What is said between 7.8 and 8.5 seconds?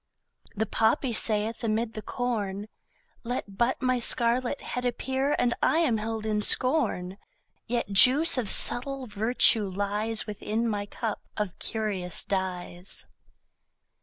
juice of